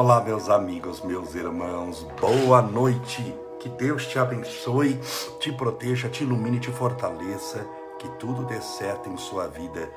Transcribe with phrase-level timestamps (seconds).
[0.00, 3.22] Olá, meus amigos, meus irmãos, boa noite.
[3.58, 4.98] Que Deus te abençoe,
[5.38, 9.90] te proteja, te ilumine, te fortaleça, que tudo dê certo em sua vida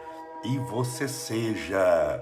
[0.43, 2.21] e você seja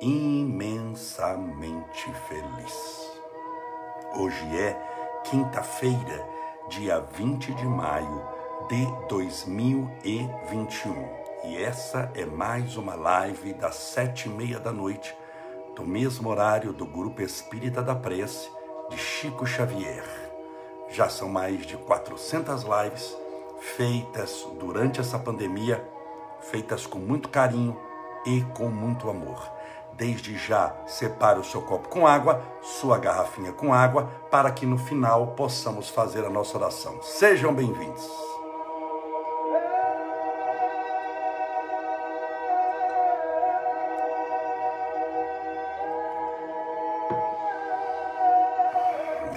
[0.00, 3.12] imensamente feliz.
[4.16, 4.76] Hoje é
[5.22, 6.28] quinta-feira,
[6.68, 8.26] dia 20 de maio
[8.68, 11.08] de 2021
[11.44, 15.14] e essa é mais uma live das sete e meia da noite
[15.74, 18.48] do mesmo horário do Grupo Espírita da Prece
[18.90, 20.04] de Chico Xavier.
[20.88, 23.16] Já são mais de 400 lives
[23.60, 25.82] feitas durante essa pandemia,
[26.40, 27.76] feitas com muito carinho
[28.26, 29.50] e com muito amor.
[29.94, 34.76] Desde já, separe o seu copo com água, sua garrafinha com água, para que no
[34.76, 37.00] final possamos fazer a nossa oração.
[37.02, 38.33] Sejam bem-vindos.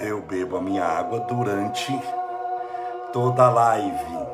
[0.08, 1.92] Eu bebo a minha água durante
[3.12, 4.26] toda a live.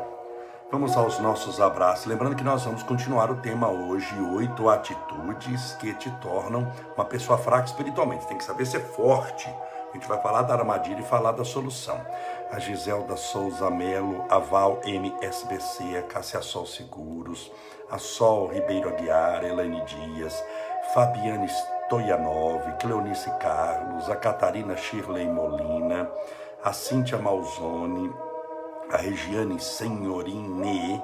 [0.71, 2.07] Vamos aos nossos abraços.
[2.07, 7.37] Lembrando que nós vamos continuar o tema hoje: oito atitudes que te tornam uma pessoa
[7.37, 8.25] fraca espiritualmente.
[8.29, 9.49] Tem que saber ser forte.
[9.91, 12.01] A gente vai falar da armadilha e falar da solução.
[12.53, 17.51] A Giselda Souza Melo, a Val MSBC, a Cássia Sol Seguros,
[17.91, 20.41] a Sol Ribeiro Aguiar, Elaine Dias,
[20.95, 21.49] Fabiane
[21.95, 26.11] Stoyanov, Cleonice Carlos, a Catarina Shirley Molina,
[26.65, 28.13] a Cíntia Malzone,
[28.91, 31.01] a Regiane Senhorine,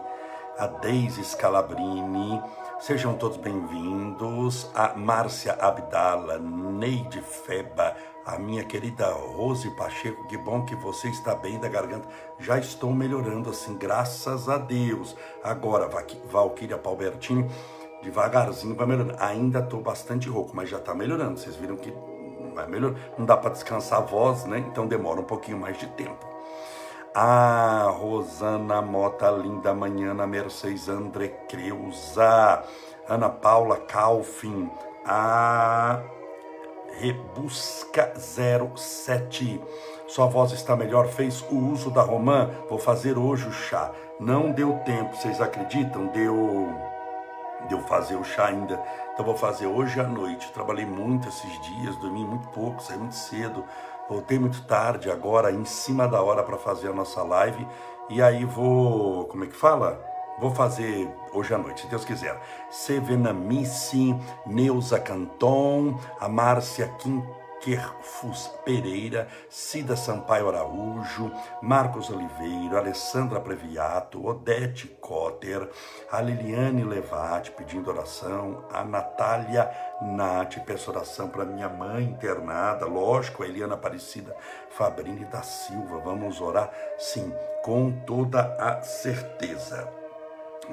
[0.59, 2.43] a Deise Scalabrini,
[2.81, 7.95] sejam todos bem-vindos, a Márcia Abdala, Neide Feba,
[8.27, 12.09] a minha querida Rose Pacheco, que bom que você está bem da garganta,
[12.41, 15.17] já estou melhorando assim, graças a Deus.
[15.45, 15.89] Agora,
[16.25, 17.49] Valquíria Palbertini,
[18.03, 19.17] devagarzinho vai melhorando.
[19.19, 21.39] Ainda estou bastante rouco, mas já está melhorando.
[21.39, 21.93] Vocês viram que
[22.55, 22.95] vai melhor.
[23.19, 24.59] Não dá para descansar a voz, né?
[24.59, 26.27] Então demora um pouquinho mais de tempo.
[27.15, 32.63] A Rosana Mota, linda manhã, na Mercedes André Creuza,
[33.09, 34.71] Ana Paula Calfin,
[35.05, 36.01] a
[37.01, 39.61] Rebusca 07.
[40.07, 43.91] Sua voz está melhor, fez o uso da romã, vou fazer hoje o chá.
[44.21, 46.07] Não deu tempo, vocês acreditam?
[46.09, 46.90] Deu
[47.69, 48.83] de eu fazer o chá ainda.
[49.13, 50.51] Então vou fazer hoje à noite.
[50.53, 53.65] Trabalhei muito esses dias, dormi muito pouco, saí muito cedo,
[54.09, 57.67] voltei muito tarde, agora em cima da hora para fazer a nossa live.
[58.09, 60.05] E aí vou, como é que fala?
[60.39, 62.41] Vou fazer hoje à noite, se Deus quiser.
[62.71, 64.17] Sevenamice,
[64.47, 71.31] Neuza Canton, a Márcia Quinto Kerfus Pereira, Cida Sampaio Araújo,
[71.63, 75.69] Marcos Oliveira, Alessandra Previato, Odete Cotter,
[76.11, 83.43] a Liliane Levati pedindo oração, a Natália Nati peço oração para minha mãe internada, lógico,
[83.43, 84.35] a Eliana Aparecida
[84.71, 86.71] Fabrini da Silva, vamos orar?
[86.99, 87.33] Sim,
[87.63, 90.00] com toda a certeza.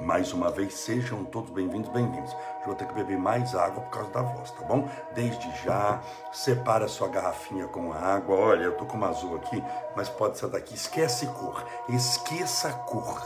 [0.02, 2.32] Mais uma vez, sejam todos bem-vindos, bem-vindos.
[2.60, 4.88] Eu vou ter que beber mais água por causa da voz, tá bom?
[5.12, 6.00] Desde já,
[6.32, 8.36] separa a sua garrafinha com água.
[8.36, 9.62] Olha, eu tô com uma azul aqui,
[9.96, 10.74] mas pode ser daqui.
[10.74, 13.20] Esquece cor, esqueça a cor.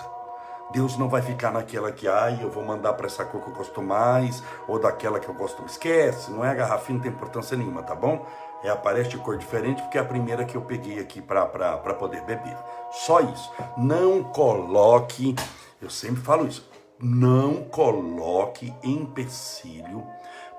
[0.73, 3.55] Deus não vai ficar naquela que, ai, eu vou mandar para essa cor que eu
[3.55, 5.63] gosto mais, ou daquela que eu gosto.
[5.67, 8.25] Esquece, não é a garrafinha, não tem importância nenhuma, tá bom?
[8.65, 11.47] É, aparece de cor diferente porque é a primeira que eu peguei aqui para
[11.95, 12.57] poder beber.
[12.91, 13.53] Só isso.
[13.77, 15.35] Não coloque
[15.83, 16.71] eu sempre falo isso.
[16.99, 20.07] Não coloque empecilho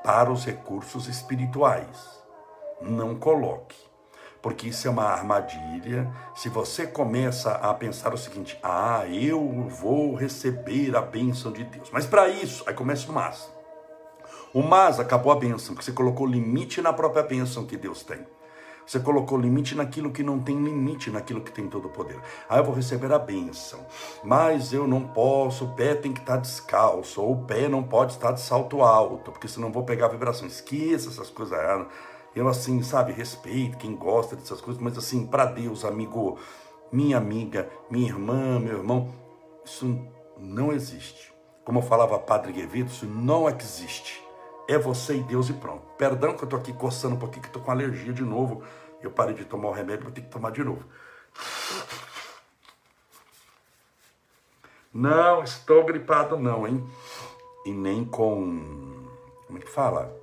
[0.04, 2.22] para os recursos espirituais.
[2.82, 3.78] Não coloque.
[4.42, 6.14] Porque isso é uma armadilha.
[6.36, 11.90] Se você começa a pensar o seguinte: ah, eu vou receber a bênção de Deus.
[11.92, 13.50] Mas para isso, aí começa o mas.
[14.54, 18.20] O mas acabou a bênção, porque você colocou limite na própria bênção que Deus tem.
[18.86, 22.20] Você colocou limite naquilo que não tem limite, naquilo que tem todo o poder.
[22.50, 23.80] Aí eu vou receber a bênção,
[24.24, 28.14] mas eu não posso, o pé tem que estar descalço, ou o pé não pode
[28.14, 30.48] estar de salto alto, porque senão vou pegar a vibração.
[30.48, 31.58] Esqueça essas coisas.
[32.36, 36.38] Eu, assim, sabe, respeito quem gosta dessas coisas, mas assim, para Deus, amigo,
[36.92, 39.14] minha amiga, minha irmã, meu irmão,
[39.64, 40.00] isso
[40.38, 41.32] não existe.
[41.64, 44.23] Como eu falava Padre Guevito, isso não existe
[44.68, 45.86] é você e Deus e pronto.
[45.98, 48.64] Perdão que eu tô aqui coçando um pouquinho, que tô com alergia de novo.
[49.02, 50.84] Eu parei de tomar o remédio, vou ter que tomar de novo.
[54.94, 56.88] Não estou gripado não, hein?
[57.66, 59.10] E nem com...
[59.48, 60.16] Como é que fala?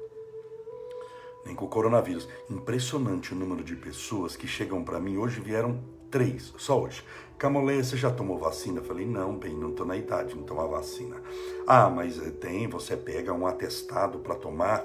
[1.45, 2.29] Nem com o coronavírus.
[2.49, 5.17] Impressionante o número de pessoas que chegam para mim.
[5.17, 7.05] Hoje vieram Três, só hoje.
[7.39, 8.81] Camolê, você já tomou vacina?
[8.81, 11.23] Eu falei, não, bem, não estou na idade de não tomar vacina.
[11.67, 14.85] Ah, mas eh, tem, você pega um atestado para tomar,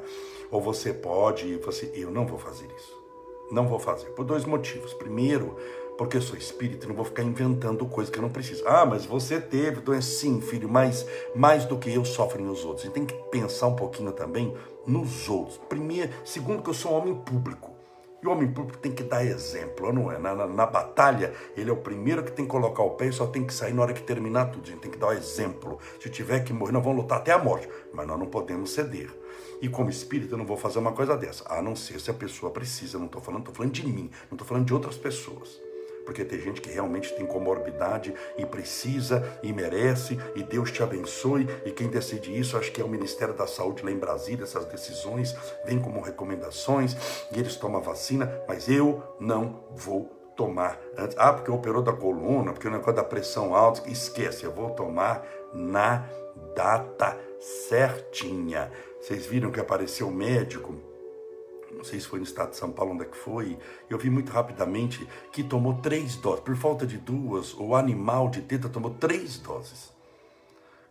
[0.51, 1.57] ou você pode.
[1.57, 2.95] Você, eu não vou fazer isso.
[3.51, 4.93] Não vou fazer, por dois motivos.
[4.93, 5.57] Primeiro,
[5.97, 8.63] porque eu sou espírito, não vou ficar inventando coisa que eu não preciso.
[8.67, 12.83] Ah, mas você teve doença, sim, filho, mas mais do que eu sofrem os outros.
[12.83, 14.55] Gente tem que pensar um pouquinho também
[14.85, 15.59] nos outros.
[15.67, 17.74] Primeiro, segundo, que eu sou um homem público.
[18.25, 20.17] E o homem público tem que dar exemplo, não é?
[20.17, 23.13] Na, na, na, batalha, ele é o primeiro que tem que colocar o pé e
[23.13, 24.63] só tem que sair na hora que terminar tudo.
[24.63, 25.77] A gente tem que dar o exemplo.
[25.99, 29.11] Se tiver que morrer, nós vamos lutar até a morte, mas nós não podemos ceder.
[29.61, 32.15] E como espírito, eu não vou fazer uma coisa dessa, a não ser se a
[32.15, 32.97] pessoa precisa.
[32.97, 35.61] Não estou falando, estou falando de mim, não estou falando de outras pessoas
[36.05, 41.47] porque tem gente que realmente tem comorbidade e precisa e merece, e Deus te abençoe.
[41.65, 44.65] E quem decide isso, acho que é o Ministério da Saúde lá em Brasília, essas
[44.65, 45.35] decisões
[45.65, 46.95] vêm como recomendações,
[47.31, 51.15] e eles tomam vacina, mas eu não vou tomar antes.
[51.17, 55.25] Ah, porque operou da coluna, porque o negócio da pressão alta, esquece, eu vou tomar
[55.53, 56.07] na
[56.53, 58.71] data certinha.
[58.99, 60.75] Vocês viram que apareceu o médico
[61.85, 63.57] sei se foi no estado de São Paulo, onde é que foi,
[63.89, 66.41] eu vi muito rapidamente que tomou três doses.
[66.41, 69.93] Por falta de duas, o animal de teta tomou três doses.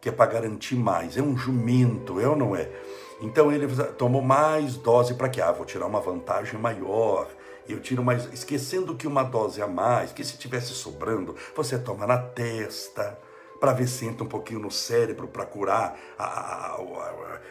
[0.01, 1.17] Que é para garantir mais.
[1.17, 2.71] É um jumento, é ou não é?
[3.21, 3.67] Então ele
[3.99, 5.41] tomou mais dose para quê?
[5.41, 7.29] Ah, vou tirar uma vantagem maior.
[7.69, 12.07] Eu tiro mais, esquecendo que uma dose a mais, que se tivesse sobrando, você toma
[12.07, 13.19] na testa
[13.65, 16.81] para ver se entra um pouquinho no cérebro para curar a, a, a,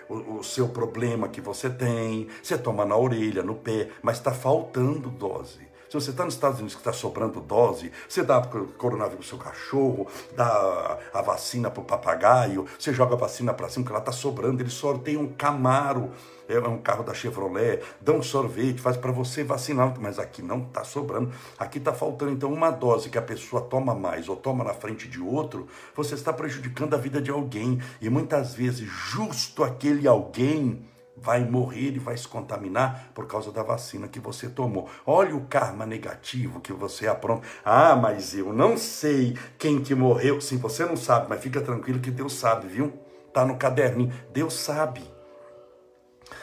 [0.07, 2.27] o, o, seu problema que você tem.
[2.43, 5.72] Você toma na orelha, no pé, mas está faltando dose.
[5.93, 8.41] Se você está nos Estados Unidos que está sobrando dose, você dá
[8.79, 13.53] coronavírus para o seu cachorro, dá a vacina para o papagaio, você joga a vacina
[13.53, 16.09] para cima, que ela está sobrando, ele sorteia um Camaro
[16.47, 20.83] é um carro da Chevrolet, um sorvete, faz para você vacinar, mas aqui não está
[20.83, 21.31] sobrando.
[21.59, 25.07] Aqui está faltando então uma dose que a pessoa toma mais ou toma na frente
[25.07, 30.83] de outro, você está prejudicando a vida de alguém e muitas vezes justo aquele alguém
[31.15, 34.89] vai morrer e vai se contaminar por causa da vacina que você tomou.
[35.05, 37.47] Olha o karma negativo que você apronta.
[37.63, 40.41] Ah, mas eu não sei quem que morreu.
[40.41, 42.93] Sim, você não sabe, mas fica tranquilo que Deus sabe, viu?
[43.33, 44.13] Tá no caderninho.
[44.31, 45.03] Deus sabe.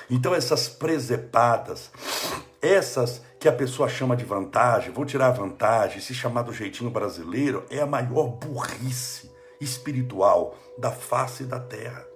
[0.08, 1.90] Então, essas presepadas,
[2.60, 7.64] essas que a pessoa chama de vantagem, vou tirar vantagem, se chamar do jeitinho brasileiro,
[7.70, 9.30] é a maior burrice
[9.60, 12.09] espiritual da face da terra.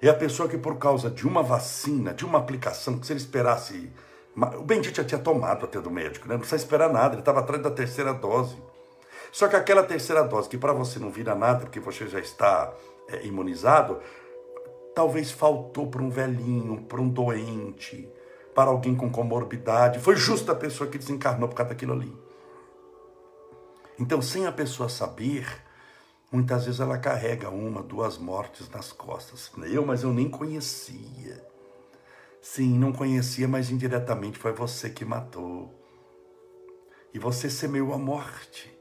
[0.00, 3.20] É a pessoa que, por causa de uma vacina, de uma aplicação, que se ele
[3.20, 3.90] esperasse.
[4.56, 6.34] O bendito já tinha tomado até do médico, né?
[6.34, 8.56] não precisa esperar nada, ele estava atrás da terceira dose.
[9.32, 12.72] Só que aquela terceira dose, que para você não vira nada, porque você já está
[13.08, 13.98] é, imunizado,
[14.94, 18.08] talvez faltou para um velhinho, para um doente,
[18.54, 19.98] para alguém com comorbidade.
[19.98, 22.16] Foi justa a pessoa que desencarnou por causa daquilo ali.
[23.98, 25.46] Então, sem a pessoa saber,
[26.30, 29.50] muitas vezes ela carrega uma, duas mortes nas costas.
[29.70, 31.46] Eu, mas eu nem conhecia.
[32.40, 35.74] Sim, não conhecia, mas indiretamente foi você que matou.
[37.12, 38.76] E você semeou a morte.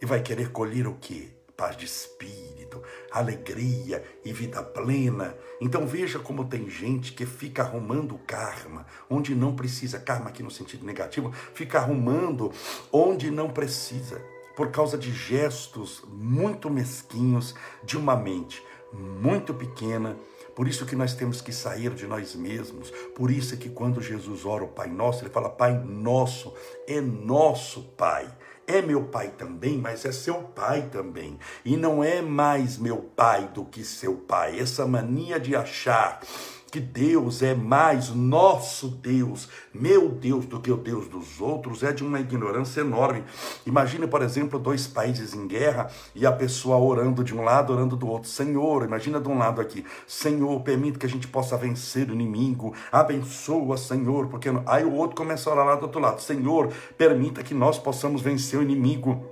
[0.00, 1.28] E vai querer colher o quê?
[1.56, 2.50] Paz de espírito
[3.10, 5.34] alegria e vida plena.
[5.60, 10.50] Então veja como tem gente que fica arrumando karma onde não precisa, karma aqui no
[10.50, 12.52] sentido negativo, fica arrumando
[12.92, 14.22] onde não precisa,
[14.60, 18.62] por causa de gestos muito mesquinhos de uma mente
[18.92, 20.18] muito pequena.
[20.54, 22.90] Por isso que nós temos que sair de nós mesmos.
[23.14, 26.52] Por isso é que quando Jesus ora o Pai Nosso, ele fala: Pai Nosso,
[26.86, 28.30] é nosso Pai
[28.70, 31.36] é meu pai também, mas é seu pai também.
[31.64, 34.60] E não é mais meu pai do que seu pai.
[34.60, 36.20] Essa mania de achar
[36.70, 41.92] que Deus é mais nosso Deus, meu Deus, do que o Deus dos outros, é
[41.92, 43.24] de uma ignorância enorme.
[43.66, 47.96] Imagine, por exemplo, dois países em guerra e a pessoa orando de um lado, orando
[47.96, 48.30] do outro.
[48.30, 52.72] Senhor, imagina de um lado aqui, Senhor, permita que a gente possa vencer o inimigo,
[52.92, 57.42] abençoa, Senhor, porque aí o outro começa a orar lá do outro lado, Senhor, permita
[57.42, 59.29] que nós possamos vencer o inimigo.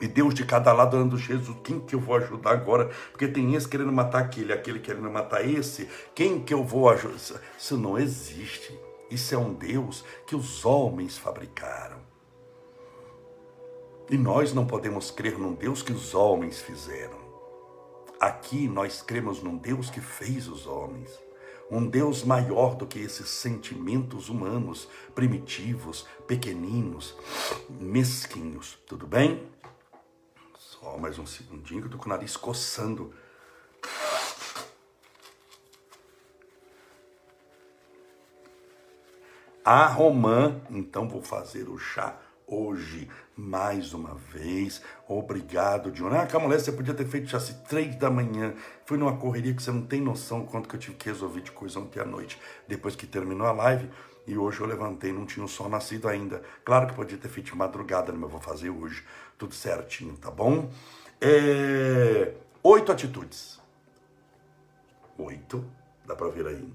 [0.00, 2.90] E Deus de cada lado orando, Jesus, quem que eu vou ajudar agora?
[3.10, 5.88] Porque tem esse querendo matar aquele, aquele querendo matar esse.
[6.14, 7.40] Quem que eu vou ajudar?
[7.58, 8.78] Isso não existe.
[9.10, 11.98] Isso é um Deus que os homens fabricaram.
[14.08, 17.18] E nós não podemos crer num Deus que os homens fizeram.
[18.18, 21.10] Aqui nós cremos num Deus que fez os homens.
[21.70, 27.16] Um Deus maior do que esses sentimentos humanos, primitivos, pequeninos,
[27.68, 28.78] mesquinhos.
[28.86, 29.46] Tudo bem?
[30.80, 33.12] Só mais um segundinho que eu tô com o nariz coçando.
[39.62, 43.10] A romã, então vou fazer o chá hoje.
[43.36, 46.08] Mais uma vez, obrigado, John.
[46.14, 48.54] Ah, Camulé, você podia ter feito já às três da manhã.
[48.86, 51.52] Fui numa correria que você não tem noção quanto que eu tive que resolver de
[51.52, 53.90] coisa ontem à noite, depois que terminou a live.
[54.26, 56.42] E hoje eu levantei, não tinha o sol nascido ainda.
[56.64, 59.04] Claro que podia ter feito de madrugada, mas eu vou fazer hoje,
[59.38, 60.70] tudo certinho, tá bom?
[61.20, 62.34] É...
[62.62, 63.60] Oito atitudes.
[65.18, 65.64] Oito,
[66.04, 66.72] dá para ver aí.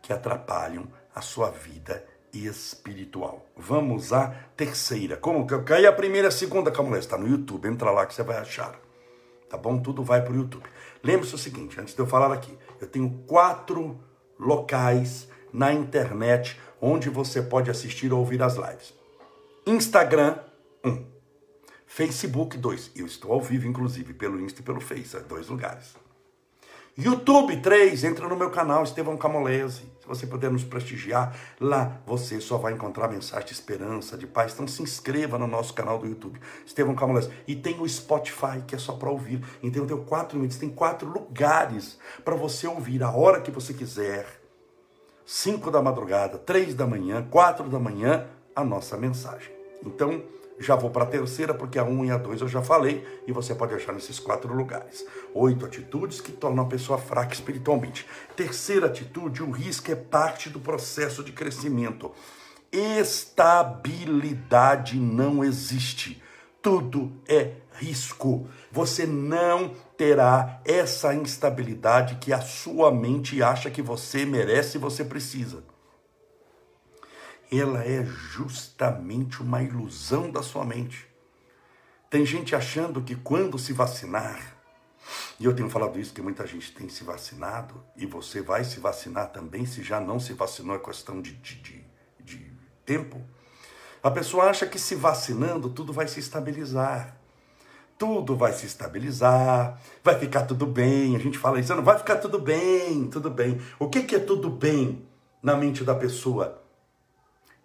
[0.00, 3.46] Que atrapalham a sua vida espiritual.
[3.56, 5.16] Vamos à terceira.
[5.16, 6.98] Como que cai a primeira e a segunda, Camulé?
[6.98, 7.68] Está no YouTube.
[7.68, 8.78] Entra lá que você vai achar.
[9.48, 9.78] Tá bom?
[9.80, 10.66] Tudo vai para o YouTube.
[11.04, 14.00] Lembre-se o seguinte, antes de eu falar aqui, eu tenho quatro
[14.38, 18.94] locais na internet onde você pode assistir ou ouvir as lives.
[19.66, 20.36] Instagram,
[20.84, 21.04] um.
[21.86, 22.90] Facebook, dois.
[22.96, 25.94] Eu estou ao vivo, inclusive, pelo Insta e pelo Face, é dois lugares.
[26.96, 29.90] YouTube 3, entra no meu canal Estevão Camolese.
[30.00, 34.52] Se você puder nos prestigiar, lá você só vai encontrar mensagem de esperança, de paz.
[34.52, 37.30] Então se inscreva no nosso canal do YouTube, Estevão Camolese.
[37.46, 39.42] E tem o Spotify, que é só para ouvir.
[39.62, 44.41] Então tenho quatro minutos, tem quatro lugares para você ouvir a hora que você quiser.
[45.24, 49.52] 5 da madrugada, 3 da manhã, 4 da manhã, a nossa mensagem.
[49.84, 50.22] Então,
[50.58, 53.06] já vou para a terceira, porque a 1 um e a 2 eu já falei,
[53.26, 55.06] e você pode achar nesses quatro lugares.
[55.34, 58.06] Oito atitudes que tornam a pessoa fraca espiritualmente.
[58.36, 62.12] Terceira atitude, o risco é parte do processo de crescimento.
[62.70, 66.22] Estabilidade não existe.
[66.62, 68.48] Tudo é risco.
[68.70, 75.04] Você não terá essa instabilidade que a sua mente acha que você merece e você
[75.04, 75.62] precisa
[77.60, 81.06] ela é justamente uma ilusão da sua mente.
[82.08, 84.56] Tem gente achando que quando se vacinar,
[85.38, 88.80] e eu tenho falado isso que muita gente tem se vacinado, e você vai se
[88.80, 91.86] vacinar também, se já não se vacinou, é questão de, de, de,
[92.20, 92.52] de
[92.86, 93.22] tempo.
[94.02, 97.16] A pessoa acha que se vacinando tudo vai se estabilizar.
[98.02, 101.14] Tudo vai se estabilizar, vai ficar tudo bem.
[101.14, 103.60] A gente fala isso, não vai ficar tudo bem, tudo bem.
[103.78, 105.06] O que, é tudo bem
[105.40, 106.62] na mente da pessoa?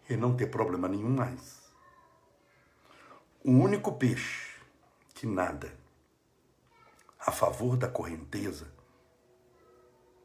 [0.09, 1.61] e não ter problema nenhum mais.
[3.43, 4.55] O único peixe
[5.13, 5.73] que nada
[7.19, 8.71] a favor da correnteza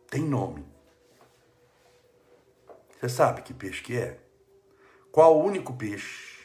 [0.09, 0.65] tem nome.
[3.01, 4.21] Você sabe que peixe que é?
[5.11, 6.39] Qual o único peixe?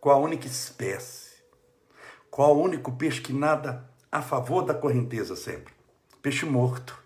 [0.00, 1.23] Qual a única espécie?
[2.34, 5.72] Qual o único peixe que nada a favor da correnteza sempre?
[6.20, 7.00] Peixe morto.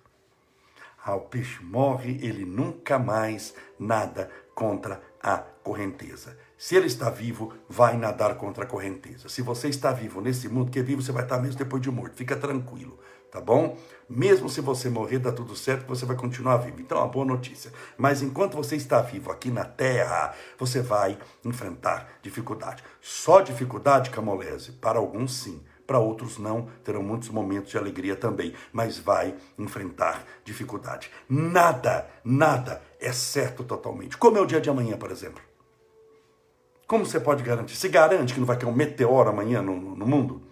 [1.05, 6.35] Ah, o peixe morre, ele nunca mais nada contra a correnteza.
[6.57, 9.29] Se ele está vivo, vai nadar contra a correnteza.
[9.29, 11.91] Se você está vivo nesse mundo que é vivo, você vai estar mesmo depois de
[11.91, 12.17] morto.
[12.17, 12.99] Fica tranquilo,
[13.31, 13.77] tá bom?
[14.09, 16.81] Mesmo se você morrer, dá tudo certo, você vai continuar vivo.
[16.81, 17.73] Então, é uma boa notícia.
[17.97, 22.83] Mas enquanto você está vivo aqui na Terra, você vai enfrentar dificuldade.
[23.01, 28.53] Só dificuldade, Camolese, para alguns sim para outros não, terão muitos momentos de alegria também,
[28.71, 31.11] mas vai enfrentar dificuldade.
[31.27, 34.19] Nada, nada é certo totalmente.
[34.19, 35.43] Como é o dia de amanhã, por exemplo?
[36.87, 37.75] Como você pode garantir?
[37.75, 40.43] Se garante que não vai ter um meteoro amanhã no, no mundo?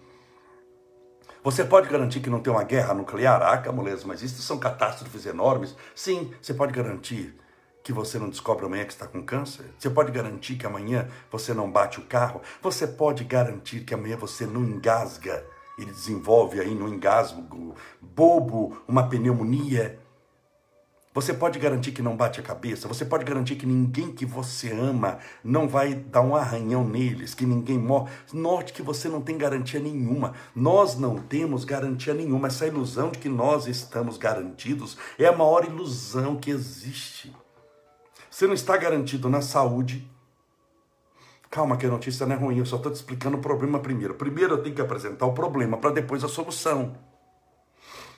[1.47, 3.41] Você pode garantir que não tem uma guerra nuclear?
[3.41, 5.77] Ah, Camuleza, mas isso são catástrofes enormes.
[5.95, 7.33] Sim, você pode garantir
[7.81, 9.63] que você não descobre amanhã que está com câncer?
[9.79, 12.41] Você pode garantir que amanhã você não bate o carro?
[12.61, 15.41] Você pode garantir que amanhã você não engasga
[15.77, 19.97] e desenvolve aí no engasgo bobo uma pneumonia?
[21.17, 22.87] Você pode garantir que não bate a cabeça?
[22.87, 27.43] Você pode garantir que ninguém que você ama não vai dar um arranhão neles, que
[27.43, 28.11] ninguém morre?
[28.31, 30.33] Note que você não tem garantia nenhuma.
[30.55, 32.49] Nós não temos garantia nenhuma.
[32.49, 37.35] Essa ilusão de que nós estamos garantidos é a maior ilusão que existe.
[38.29, 40.07] Você não está garantido na saúde.
[41.49, 44.13] Calma, que a notícia não é ruim, eu só estou te explicando o problema primeiro.
[44.13, 47.06] Primeiro eu tenho que apresentar o problema para depois a solução.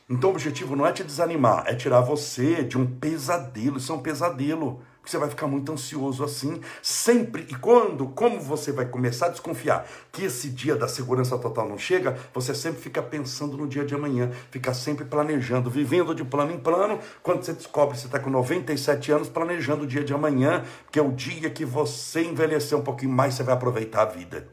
[0.10, 3.78] Então o objetivo não é te desanimar, é tirar você de um pesadelo.
[3.78, 4.82] Isso é um pesadelo.
[4.98, 7.46] Porque você vai ficar muito ansioso assim, sempre.
[7.48, 11.78] E quando, como você vai começar a desconfiar que esse dia da segurança total não
[11.78, 16.52] chega, você sempre fica pensando no dia de amanhã, fica sempre planejando, vivendo de plano
[16.52, 17.00] em plano.
[17.22, 20.98] Quando você descobre que você está com 97 anos, planejando o dia de amanhã, que
[20.98, 24.50] é o dia que você envelhecer um pouquinho mais, você vai aproveitar a vida.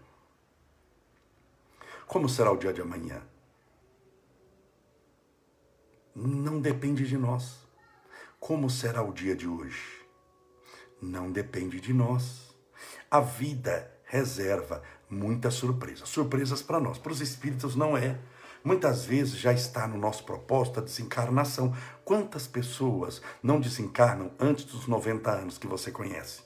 [2.07, 3.23] Como será o dia de amanhã?
[6.17, 7.59] Não depende de nós.
[8.41, 9.83] Como será o dia de hoje?
[11.01, 12.55] Não depende de nós.
[13.11, 16.09] A vida reserva muitas surpresas.
[16.09, 18.19] Surpresas para nós, para os espíritos não é.
[18.65, 21.77] Muitas vezes já está no nosso propósito a desencarnação.
[22.03, 26.41] Quantas pessoas não desencarnam antes dos 90 anos que você conhece?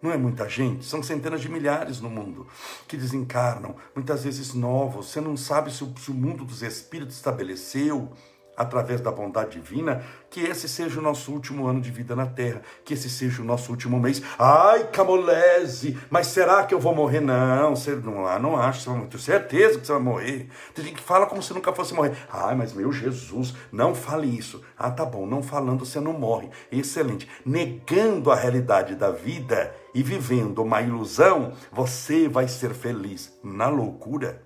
[0.00, 2.46] Não é muita gente, são centenas de milhares no mundo
[2.86, 5.06] que desencarnam, muitas vezes novos.
[5.06, 8.12] Você não sabe se o, se o mundo dos espíritos estabeleceu
[8.58, 12.60] através da bondade divina, que esse seja o nosso último ano de vida na Terra,
[12.84, 14.20] que esse seja o nosso último mês.
[14.36, 17.20] Ai, Camolese, mas será que eu vou morrer?
[17.20, 19.10] Não, você não, ah, não acho, você vai morrer.
[19.10, 20.48] Tenho certeza que você vai morrer.
[20.74, 22.16] Tem gente que fala como se nunca fosse morrer.
[22.30, 24.62] Ai, mas meu Jesus, não fale isso.
[24.76, 26.50] Ah, tá bom, não falando você não morre.
[26.72, 27.28] Excelente.
[27.46, 34.42] Negando a realidade da vida e vivendo uma ilusão, você vai ser feliz na loucura.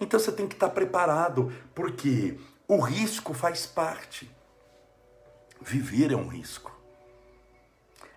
[0.00, 4.30] Então você tem que estar preparado, porque o risco faz parte.
[5.58, 6.70] Viver é um risco.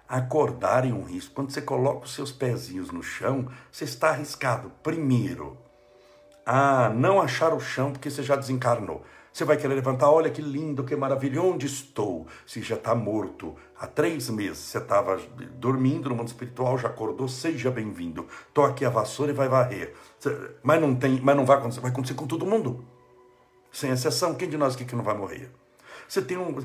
[0.08, 1.34] Acordar é um risco.
[1.34, 4.70] Quando você coloca os seus pezinhos no chão, você está arriscado.
[4.84, 5.58] Primeiro,
[6.46, 9.06] a não achar o chão porque você já desencarnou.
[9.32, 12.28] Você vai querer levantar, olha que lindo, que maravilha, onde estou?
[12.46, 15.18] Se já está morto há três meses, você estava
[15.56, 18.28] dormindo no mundo espiritual, já acordou, seja bem-vindo.
[18.68, 19.96] Aqui a vassoura e vai varrer.
[20.62, 22.86] Mas não tem, mas não vai acontecer, vai acontecer com todo mundo
[23.72, 24.36] sem exceção.
[24.36, 25.52] Quem de nós aqui que não vai morrer?
[26.08, 26.56] Você tem um,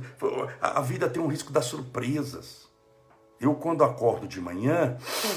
[0.60, 2.66] a vida tem um risco das surpresas.
[3.38, 4.96] Eu, quando acordo de manhã,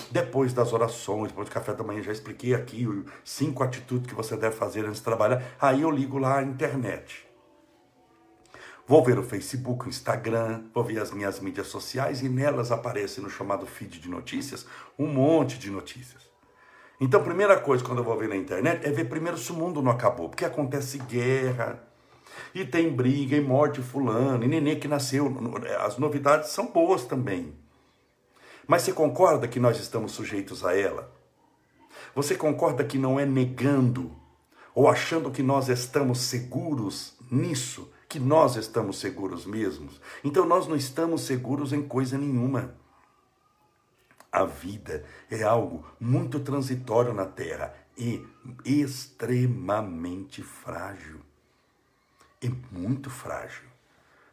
[0.09, 2.87] depois das orações, depois do café da manhã, já expliquei aqui
[3.25, 5.43] cinco atitudes que você deve fazer antes de trabalhar.
[5.59, 7.27] Aí eu ligo lá a internet.
[8.87, 13.21] Vou ver o Facebook, o Instagram, vou ver as minhas mídias sociais e nelas aparece
[13.21, 14.65] no chamado feed de notícias
[14.97, 16.28] um monte de notícias.
[16.99, 19.81] Então, primeira coisa quando eu vou ver na internet é ver primeiro se o mundo
[19.81, 21.81] não acabou, porque acontece guerra,
[22.53, 25.33] e tem briga, e morte fulano, e neném que nasceu.
[25.79, 27.53] As novidades são boas também.
[28.67, 31.11] Mas você concorda que nós estamos sujeitos a ela?
[32.15, 34.11] Você concorda que não é negando
[34.75, 39.99] ou achando que nós estamos seguros nisso, que nós estamos seguros mesmos?
[40.23, 42.75] Então nós não estamos seguros em coisa nenhuma.
[44.31, 48.25] A vida é algo muito transitório na Terra e
[48.63, 51.19] extremamente frágil.
[52.41, 53.69] É muito frágil.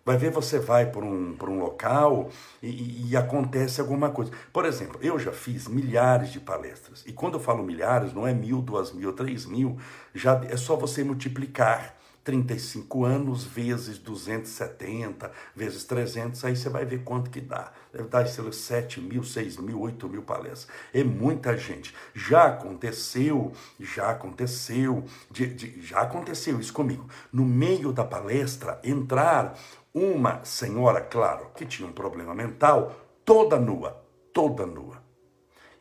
[0.06, 2.30] Vai ver, você vai para um, por um local
[2.62, 4.30] e, e, acontece alguma coisa.
[4.52, 7.02] Por exemplo, eu já fiz milhares de palestras.
[7.04, 9.76] E quando eu falo milhares, não é mil, duas mil, três mil,
[10.14, 17.04] já é só você multiplicar 35 anos vezes 270, vezes 300, aí você vai ver
[17.04, 17.72] quanto que dá.
[17.92, 20.66] Deve dar, sei lá, 7 mil, 6 mil, 8 mil palestras.
[20.92, 21.94] É muita gente.
[22.12, 27.08] Já aconteceu, já aconteceu, de, de, já aconteceu isso comigo.
[27.32, 29.56] No meio da palestra, entrar
[29.94, 32.92] uma senhora, claro, que tinha um problema mental,
[33.24, 34.95] toda nua, toda nua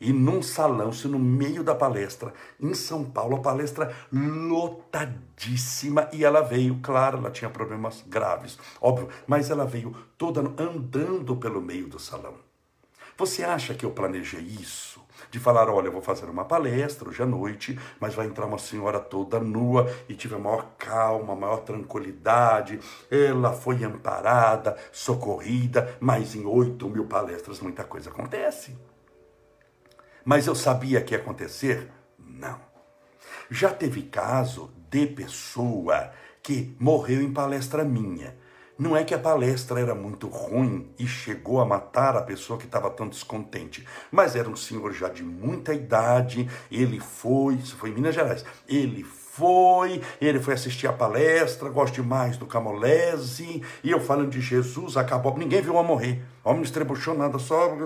[0.00, 6.24] e num salão, se no meio da palestra, em São Paulo, a palestra lotadíssima, e
[6.24, 11.88] ela veio, claro, ela tinha problemas graves, óbvio, mas ela veio toda andando pelo meio
[11.88, 12.34] do salão.
[13.18, 15.00] Você acha que eu planejei isso?
[15.30, 18.58] De falar, olha, eu vou fazer uma palestra hoje à noite, mas vai entrar uma
[18.58, 22.78] senhora toda nua e tive a maior calma, a maior tranquilidade.
[23.10, 28.76] Ela foi amparada, socorrida, mas em oito mil palestras muita coisa acontece.
[30.26, 31.88] Mas eu sabia que ia acontecer?
[32.18, 32.60] Não.
[33.48, 36.10] Já teve caso de pessoa
[36.42, 38.36] que morreu em palestra minha.
[38.76, 42.66] Não é que a palestra era muito ruim e chegou a matar a pessoa que
[42.66, 47.90] estava tão descontente, mas era um senhor já de muita idade, ele foi, isso foi
[47.90, 49.25] em Minas Gerais, ele foi,
[50.20, 55.36] ele foi assistir a palestra, gosto demais do Camolese, e eu falando de Jesus, acabou,
[55.36, 56.22] ninguém viu a morrer.
[56.44, 57.76] O homem estrebuchou nada, só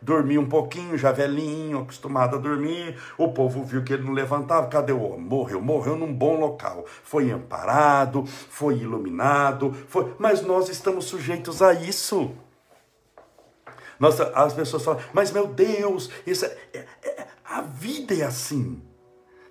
[0.00, 2.96] dormiu um pouquinho, já velhinho, acostumado a dormir.
[3.18, 5.26] O povo viu que ele não levantava, cadê o homem?
[5.26, 6.84] Morreu, morreu num bom local.
[7.02, 10.14] Foi amparado, foi iluminado, foi...
[10.18, 12.30] mas nós estamos sujeitos a isso.
[13.98, 18.80] Nós, as pessoas falam, mas meu Deus, isso é, é, é, a vida é assim.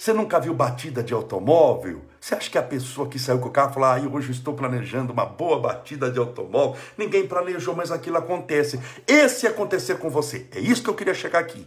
[0.03, 2.01] Você nunca viu batida de automóvel?
[2.19, 5.13] Você acha que a pessoa que saiu com o carro falou, ah, hoje estou planejando
[5.13, 6.77] uma boa batida de automóvel?
[6.97, 8.81] Ninguém planejou, mas aquilo acontece.
[9.07, 10.45] Esse acontecer com você.
[10.51, 11.65] É isso que eu queria chegar aqui.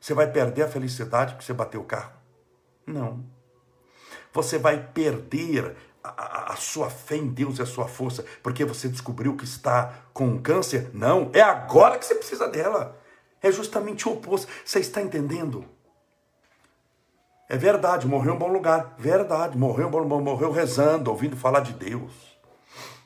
[0.00, 2.10] Você vai perder a felicidade porque você bateu o carro?
[2.86, 3.22] Não.
[4.32, 8.88] Você vai perder a, a, sua fé em Deus e a sua força porque você
[8.88, 10.88] descobriu que está com câncer?
[10.94, 11.30] Não.
[11.34, 12.98] É agora que você precisa dela.
[13.42, 14.50] É justamente o oposto.
[14.64, 15.66] Você está entendendo?
[17.50, 18.94] É verdade, morreu em um bom lugar.
[18.96, 22.12] Verdade, morreu morreu rezando, ouvindo falar de Deus.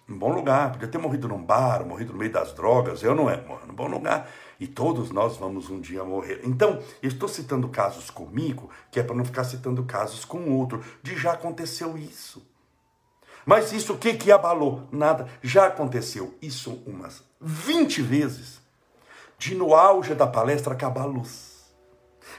[0.06, 0.72] Em bom lugar.
[0.72, 3.02] Podia ter morrido num bar, morrido no meio das drogas.
[3.02, 4.28] Eu não é, morro em bom lugar.
[4.60, 6.42] E todos nós vamos um dia morrer.
[6.44, 10.84] Então, eu estou citando casos comigo, que é para não ficar citando casos com outro.
[11.02, 12.46] De já aconteceu isso.
[13.46, 14.86] Mas isso o que que abalou?
[14.92, 15.26] Nada.
[15.42, 18.60] Já aconteceu isso umas 20 vezes
[19.38, 21.53] de no auge da palestra acabar a luz.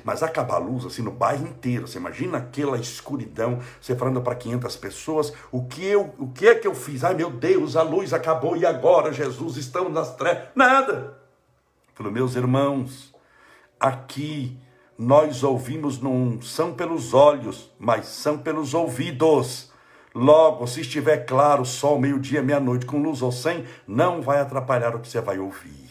[0.03, 1.88] Mas acabar a luz assim no bairro inteiro.
[1.88, 6.55] Você imagina aquela escuridão, você falando para 500 pessoas, o que eu, o que é
[6.55, 7.03] que eu fiz?
[7.03, 10.49] Ai meu Deus, a luz acabou e agora, Jesus, estamos nas trevas.
[10.55, 11.17] Nada.
[11.93, 13.13] Falou, meus irmãos,
[13.79, 14.58] aqui
[14.97, 19.71] nós ouvimos não são pelos olhos, mas são pelos ouvidos.
[20.13, 24.99] Logo, se estiver claro, sol, meio-dia, meia-noite, com luz ou sem, não vai atrapalhar o
[24.99, 25.85] que você vai ouvir.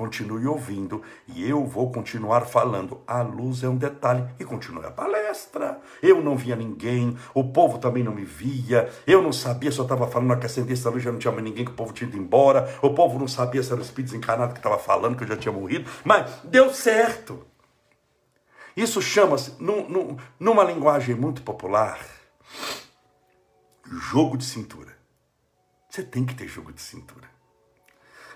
[0.00, 3.02] Continue ouvindo e eu vou continuar falando.
[3.06, 5.78] A luz é um detalhe e continue a palestra.
[6.02, 9.82] Eu não via ninguém, o povo também não me via, eu não sabia se eu
[9.82, 12.08] estava falando que acendesse a luz já não tinha mais ninguém, que o povo tinha
[12.08, 15.24] ido embora, o povo não sabia se era o espírito desencarnado que estava falando, que
[15.24, 17.46] eu já tinha morrido, mas deu certo.
[18.74, 22.00] Isso chama-se, num, num, numa linguagem muito popular,
[23.84, 24.96] jogo de cintura.
[25.90, 27.28] Você tem que ter jogo de cintura.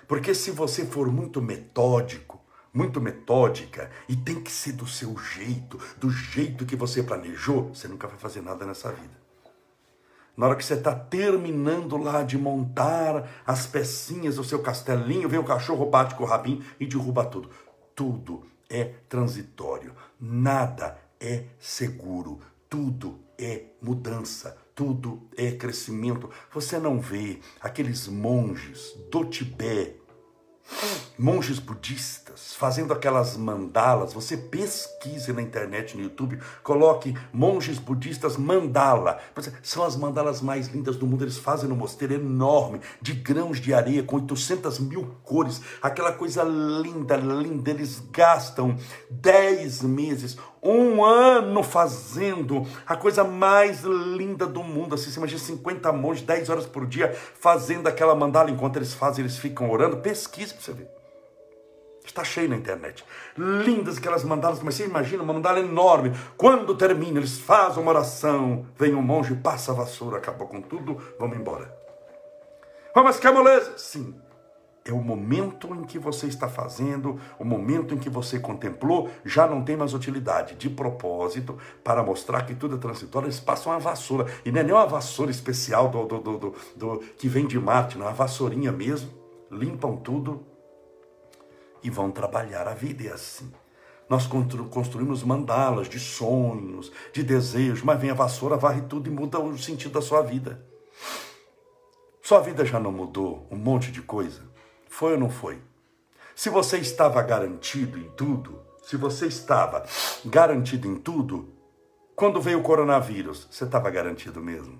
[0.06, 2.40] Porque se você for muito metódico,
[2.72, 7.86] muito metódica, e tem que ser do seu jeito, do jeito que você planejou, você
[7.86, 9.24] nunca vai fazer nada nessa vida.
[10.36, 15.38] Na hora que você está terminando lá de montar as pecinhas do seu castelinho, vem
[15.38, 17.48] o cachorro, bate com o rabinho e derruba tudo.
[17.94, 26.28] Tudo é transitório, nada é seguro, tudo é mudança, tudo é crescimento.
[26.52, 30.02] Você não vê aqueles monges do Tibete,
[31.16, 34.12] monges budistas, fazendo aquelas mandalas.
[34.12, 39.20] Você pesquise na internet, no YouTube, coloque monges budistas mandala.
[39.62, 41.24] São as mandalas mais lindas do mundo.
[41.24, 45.60] Eles fazem no mosteiro enorme, de grãos de areia, com 800 mil cores.
[45.80, 47.70] Aquela coisa linda, linda.
[47.70, 48.76] Eles gastam
[49.10, 54.94] 10 meses, um ano fazendo a coisa mais linda do mundo.
[54.94, 58.50] Assim, você imagina 50 monges, 10 horas por dia, fazendo aquela mandala.
[58.50, 59.98] Enquanto eles fazem, eles ficam orando.
[59.98, 60.88] Pesquise para você ver.
[62.04, 63.04] Está cheio na internet.
[63.36, 66.12] Lindas aquelas mandalas, mas você imagina uma mandala enorme.
[66.36, 68.66] Quando termina, eles fazem uma oração.
[68.78, 71.74] Vem um monge, passa a vassoura, acabou com tudo, vamos embora.
[72.94, 73.76] Vamos ficar moleza?
[73.76, 74.23] Sim
[74.86, 79.46] é o momento em que você está fazendo, o momento em que você contemplou, já
[79.46, 80.56] não tem mais utilidade.
[80.56, 84.26] De propósito, para mostrar que tudo é transitório, eles passam uma vassoura.
[84.44, 87.58] E não é nem uma vassoura especial do, do, do, do, do que vem de
[87.58, 89.10] Marte, não é uma vassourinha mesmo.
[89.50, 90.44] Limpam tudo
[91.82, 92.68] e vão trabalhar.
[92.68, 93.50] A vida é assim.
[94.06, 99.40] Nós construímos mandalas de sonhos, de desejos, mas vem a vassoura, varre tudo e muda
[99.40, 100.62] o sentido da sua vida.
[102.20, 104.53] Sua vida já não mudou um monte de coisa?
[104.96, 105.58] Foi ou não foi?
[106.36, 109.84] Se você estava garantido em tudo, se você estava
[110.24, 111.48] garantido em tudo,
[112.14, 114.78] quando veio o coronavírus, você estava garantido mesmo?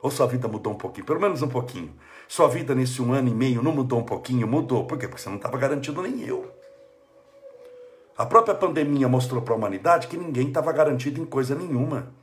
[0.00, 1.04] Ou sua vida mudou um pouquinho?
[1.04, 1.92] Pelo menos um pouquinho.
[2.28, 4.46] Sua vida nesse um ano e meio não mudou um pouquinho?
[4.46, 4.86] Mudou.
[4.86, 5.08] Por quê?
[5.08, 6.48] Porque você não estava garantido nem eu.
[8.16, 12.14] A própria pandemia mostrou para a humanidade que ninguém estava garantido em coisa nenhuma.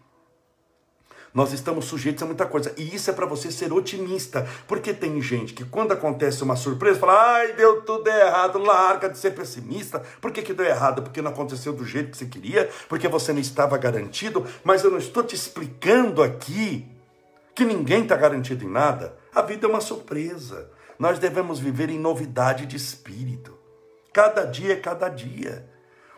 [1.38, 2.74] Nós estamos sujeitos a muita coisa.
[2.76, 4.50] E isso é para você ser otimista.
[4.68, 9.20] Porque tem gente que, quando acontece uma surpresa, fala: ai, deu tudo errado, larga de
[9.20, 10.00] ser pessimista.
[10.20, 11.04] Por que, que deu errado?
[11.04, 14.48] Porque não aconteceu do jeito que você queria, porque você não estava garantido.
[14.64, 16.88] Mas eu não estou te explicando aqui
[17.54, 19.16] que ninguém está garantido em nada.
[19.32, 20.72] A vida é uma surpresa.
[20.98, 23.56] Nós devemos viver em novidade de espírito.
[24.12, 25.70] Cada dia é cada dia.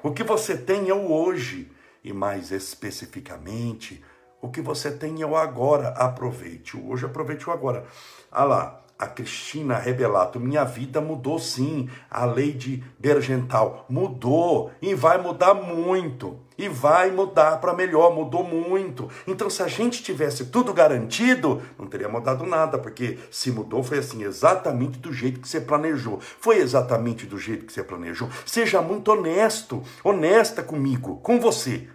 [0.01, 1.69] O que você tem é o hoje.
[2.01, 4.01] E mais especificamente,
[4.41, 5.89] o que você tem é o agora.
[5.89, 7.86] Aproveite o hoje, aproveite o agora.
[8.32, 11.89] Ah lá, a Cristina Rebelato, minha vida mudou sim.
[12.12, 16.38] A lei de Bergental mudou e vai mudar muito.
[16.58, 19.10] E vai mudar para melhor, mudou muito.
[19.25, 23.99] Então, se a gente tivesse tudo garantido, não teria mudado nada, porque se mudou foi
[23.99, 26.19] assim, exatamente do jeito que você planejou.
[26.19, 28.30] Foi exatamente do jeito que você planejou.
[28.45, 31.88] Seja muito honesto, honesta comigo, com você.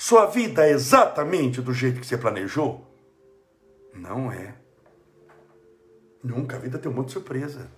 [0.00, 2.86] Sua vida é exatamente do jeito que você planejou?
[3.92, 4.54] Não é.
[6.22, 6.54] Nunca.
[6.54, 7.68] A vida tem um monte de surpresa.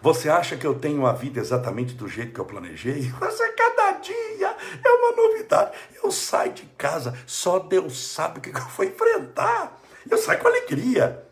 [0.00, 3.10] Você acha que eu tenho a vida exatamente do jeito que eu planejei?
[3.20, 5.76] Você cada dia é uma novidade.
[6.02, 9.78] Eu saio de casa, só Deus sabe o que eu vou enfrentar.
[10.10, 11.26] Eu saio com alegria,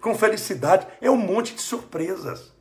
[0.00, 0.86] com felicidade.
[1.00, 2.52] É um monte de surpresas.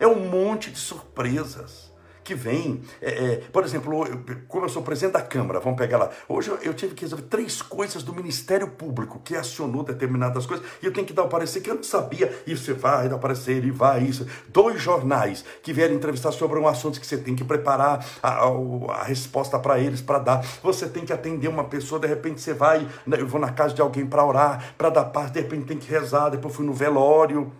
[0.00, 1.89] É um monte de surpresas
[2.30, 2.80] que vem.
[3.02, 4.06] É, é, por exemplo,
[4.46, 6.10] como eu sou presidente da Câmara, vamos pegar lá.
[6.28, 10.64] Hoje eu, eu, tive que resolver três coisas do Ministério Público que acionou determinadas coisas
[10.80, 12.32] e eu tenho que dar o parecer que eu não sabia.
[12.46, 14.28] Você vai dar o parecer e vai isso.
[14.48, 19.00] Dois jornais que vieram entrevistar sobre um assunto que você tem que preparar a, a,
[19.00, 20.46] a resposta para eles, para dar.
[20.62, 23.74] Você tem que atender uma pessoa, de repente você vai, né, eu vou na casa
[23.74, 26.72] de alguém para orar, para dar paz, de repente tem que rezar, depois fui no
[26.72, 27.52] velório.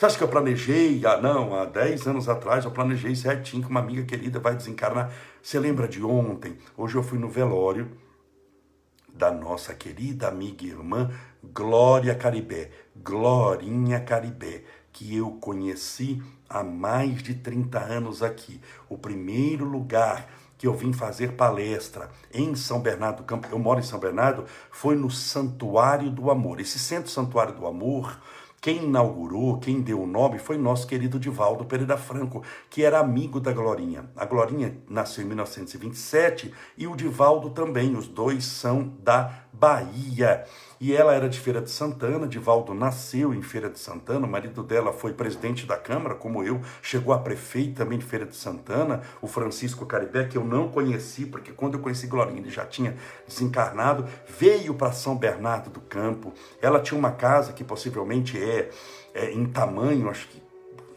[0.00, 1.04] Você acha que eu planejei?
[1.04, 5.12] Ah, não, há 10 anos atrás eu planejei certinho que uma amiga querida vai desencarnar.
[5.42, 6.56] Você lembra de ontem?
[6.74, 7.86] Hoje eu fui no velório
[9.12, 11.10] da nossa querida amiga e irmã
[11.44, 18.58] Glória Caribé, Glorinha Caribé, que eu conheci há mais de 30 anos aqui.
[18.88, 23.80] O primeiro lugar que eu vim fazer palestra em São Bernardo do Campo, eu moro
[23.80, 26.58] em São Bernardo, foi no Santuário do Amor.
[26.58, 28.18] Esse Centro Santuário do Amor
[28.60, 33.40] quem inaugurou, quem deu o nome foi nosso querido Divaldo Pereira Franco, que era amigo
[33.40, 34.10] da Glorinha.
[34.14, 40.44] A Glorinha nasceu em 1927 e o Divaldo também, os dois são da Bahia.
[40.80, 44.62] E ela era de Feira de Santana, Divaldo nasceu em Feira de Santana, o marido
[44.62, 49.02] dela foi presidente da Câmara, como eu, chegou a prefeito também de Feira de Santana,
[49.20, 52.96] o Francisco Caribé, que eu não conheci, porque quando eu conheci Glorinha ele já tinha
[53.28, 56.32] desencarnado, veio para São Bernardo do Campo.
[56.62, 58.70] Ela tinha uma casa que possivelmente é,
[59.12, 60.42] é em tamanho, acho que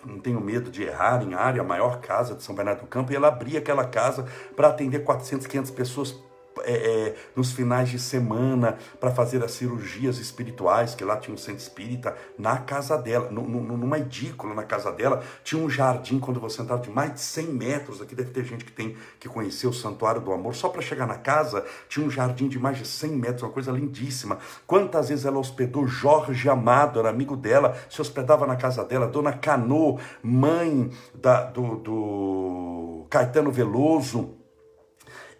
[0.05, 3.11] não tenho medo de errar, em área, a maior casa de São Bernardo do Campo,
[3.11, 6.23] e ela abria aquela casa para atender 400, 500 pessoas
[6.61, 11.37] é, é, nos finais de semana para fazer as cirurgias espirituais, que lá tinha um
[11.37, 16.19] centro espírita, na casa dela, no, no, numa edícula na casa dela, tinha um jardim,
[16.19, 19.27] quando você entrava de mais de 100 metros, aqui deve ter gente que tem que
[19.27, 22.77] conhecer o Santuário do Amor, só para chegar na casa, tinha um jardim de mais
[22.77, 24.37] de 100 metros, uma coisa lindíssima.
[24.67, 29.33] Quantas vezes ela hospedou Jorge Amado, era amigo dela, se hospedava na casa dela, Dona
[29.33, 34.42] Cano, mãe da, do, do Caetano Veloso,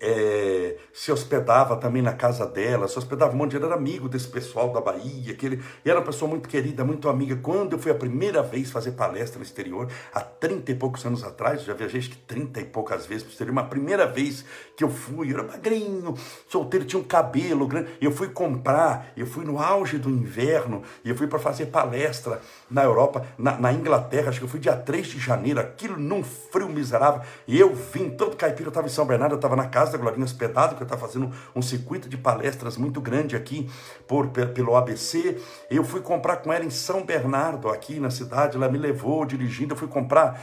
[0.06, 4.28] é, se hospedava também na casa dela, se hospedava um monte, ele era amigo desse
[4.28, 7.38] pessoal da Bahia, que ele, era uma pessoa muito querida, muito amiga.
[7.38, 11.24] Quando eu fui a primeira vez fazer palestra no exterior, há 30 e poucos anos
[11.24, 14.44] atrás, já viajei acho que 30 e poucas vezes para o exterior, uma primeira vez
[14.76, 16.16] que eu fui, eu era magrinho,
[16.50, 21.10] solteiro, tinha um cabelo grande, eu fui comprar, eu fui no auge do inverno, e
[21.10, 24.76] eu fui para fazer palestra na Europa, na, na, Inglaterra, acho que eu fui dia
[24.76, 28.90] 3 de janeiro, aquilo num frio miserável, e eu vim, todo caipira, eu estava em
[28.90, 32.18] São Bernardo, eu estava na casa da Glorinha hospedado, que estava fazendo um circuito de
[32.18, 33.70] palestras muito grande aqui
[34.08, 35.38] por, pelo ABC.
[35.70, 38.58] Eu fui comprar com ela em São Bernardo, aqui na cidade.
[38.58, 39.74] Ela me levou dirigindo.
[39.74, 40.42] Eu fui comprar,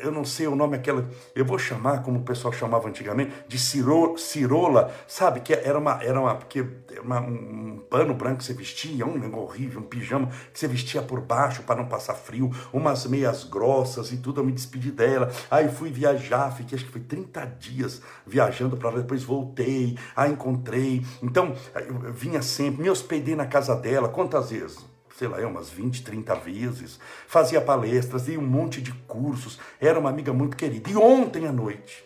[0.00, 3.58] eu não sei o nome aquela, eu vou chamar como o pessoal chamava antigamente, de
[3.58, 5.40] ciro, cirola, sabe?
[5.40, 6.66] Que era uma, era uma, porque
[7.02, 11.02] uma, um pano branco que você vestia, um negócio horrível, um pijama que você vestia
[11.02, 14.40] por baixo para não passar frio, umas meias grossas e tudo.
[14.40, 15.30] Eu me despedi dela.
[15.50, 21.04] Aí fui viajar, fiquei acho que foi 30 dias viajando para depois voltei, a encontrei.
[21.22, 21.54] Então,
[22.12, 24.94] vinha sempre, me hospedei na casa dela, quantas vezes?
[25.16, 30.10] sei lá, umas 20, 30 vezes, fazia palestras, dei um monte de cursos, era uma
[30.10, 30.90] amiga muito querida.
[30.90, 32.04] E ontem à noite,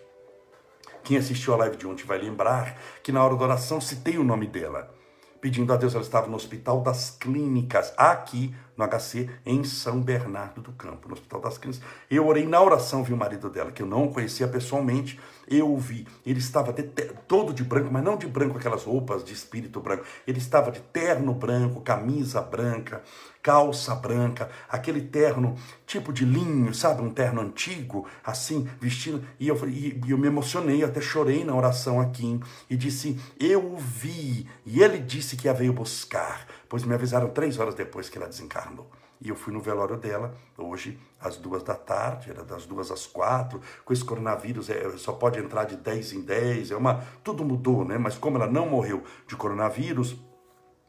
[1.02, 4.24] quem assistiu a live de ontem vai lembrar que na hora da oração citei o
[4.24, 4.94] nome dela,
[5.40, 10.62] pedindo a Deus, ela estava no Hospital das Clínicas, aqui no HC, em São Bernardo
[10.62, 11.84] do Campo, no Hospital das Clínicas.
[12.08, 15.18] Eu orei na oração, vi o marido dela, que eu não conhecia pessoalmente,
[15.50, 16.06] eu vi.
[16.24, 16.84] Ele estava de,
[17.26, 20.04] todo de branco, mas não de branco aquelas roupas de espírito branco.
[20.26, 23.02] Ele estava de terno branco, camisa branca,
[23.42, 27.02] calça branca, aquele terno tipo de linho, sabe?
[27.02, 29.24] Um terno antigo, assim, vestido.
[29.40, 32.38] E eu, e, eu me emocionei, até chorei na oração aqui.
[32.68, 34.46] E disse: Eu vi.
[34.66, 38.26] E ele disse que a veio buscar, pois me avisaram três horas depois que ela
[38.26, 38.90] desencarnou.
[39.20, 43.06] E eu fui no velório dela, hoje, às duas da tarde, era das duas às
[43.06, 43.60] quatro.
[43.84, 46.70] Com esse coronavírus, é, só pode entrar de dez em dez.
[46.70, 47.98] É uma, tudo mudou, né?
[47.98, 50.16] Mas como ela não morreu de coronavírus,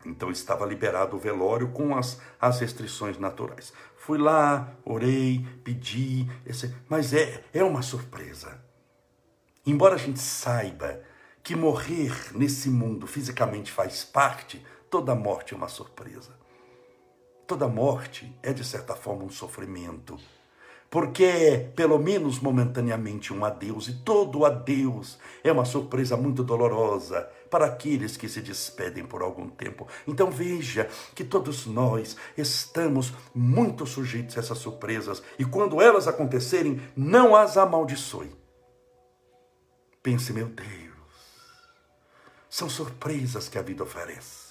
[0.06, 3.74] então estava liberado o velório com as, as restrições naturais.
[3.98, 8.64] Fui lá, orei, pedi, esse, mas é, é uma surpresa.
[9.66, 11.02] Embora a gente saiba
[11.44, 16.32] que morrer nesse mundo fisicamente faz parte, toda morte é uma surpresa.
[17.48, 20.20] Toda morte é, de certa forma, um sofrimento,
[20.90, 27.30] porque é, pelo menos momentaneamente, um adeus, e todo adeus é uma surpresa muito dolorosa
[27.50, 29.88] para aqueles que se despedem por algum tempo.
[30.08, 36.82] Então veja que todos nós estamos muito sujeitos a essas surpresas, e quando elas acontecerem,
[36.96, 38.36] não as amaldiçoe.
[40.02, 40.68] Pense, meu Deus,
[42.50, 44.49] são surpresas que a vida oferece.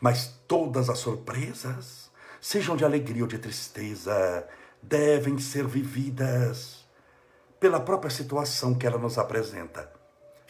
[0.00, 4.46] Mas todas as surpresas, sejam de alegria ou de tristeza,
[4.82, 6.86] devem ser vividas
[7.58, 9.92] pela própria situação que ela nos apresenta,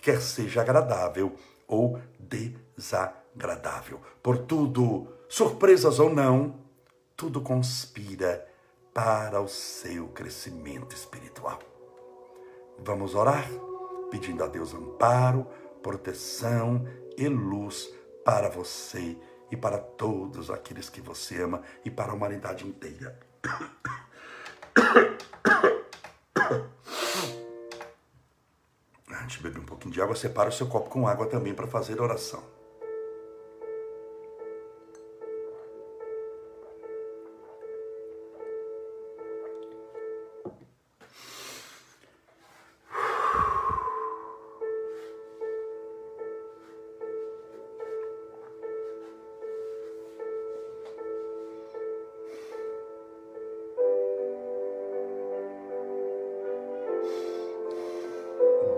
[0.01, 1.35] quer seja agradável
[1.67, 4.01] ou desagradável.
[4.23, 6.61] Por tudo, surpresas ou não,
[7.17, 8.47] tudo conspira
[8.95, 11.59] para o seu crescimento espiritual.
[12.79, 13.49] Vamos orar
[14.11, 15.47] pedindo a Deus amparo,
[15.83, 17.93] proteção e luz
[18.25, 19.17] para você
[19.51, 23.19] e para todos aqueles que você ama e para a humanidade inteira.
[29.23, 31.67] Antes de beber um pouquinho de água, separa o seu copo com água também para
[31.67, 32.43] fazer oração.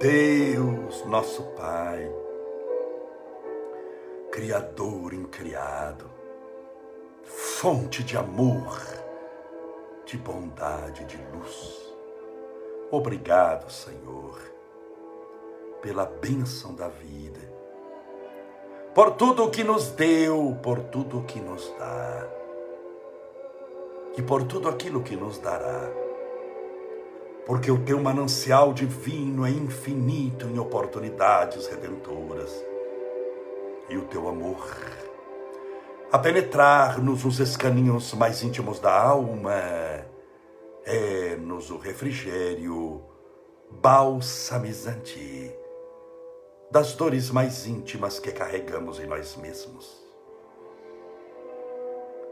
[0.02, 2.12] Deus, nosso Pai,
[4.32, 6.10] Criador incriado,
[7.22, 8.80] fonte de amor,
[10.04, 11.94] de bondade, de luz.
[12.90, 14.40] Obrigado, Senhor,
[15.80, 17.38] pela bênção da vida,
[18.92, 22.28] por tudo o que nos deu, por tudo o que nos dá
[24.18, 26.01] e por tudo aquilo que nos dará
[27.46, 32.64] porque o teu manancial divino é infinito em oportunidades redentoras,
[33.88, 34.68] e o teu amor,
[36.10, 39.54] a penetrar-nos os escaninhos mais íntimos da alma,
[40.84, 43.02] é-nos o refrigério
[43.70, 45.52] balsamizante
[46.70, 50.02] das dores mais íntimas que carregamos em nós mesmos.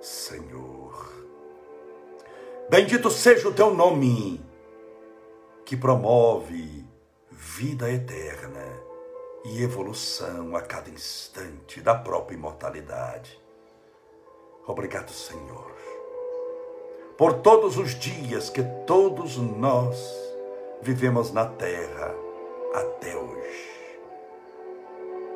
[0.01, 1.13] Senhor,
[2.71, 4.41] bendito seja o teu nome
[5.71, 6.85] que promove
[7.31, 8.67] vida eterna
[9.45, 13.41] e evolução a cada instante da própria imortalidade.
[14.67, 15.71] Obrigado, Senhor,
[17.17, 19.97] por todos os dias que todos nós
[20.83, 22.17] vivemos na terra
[22.75, 24.01] até hoje.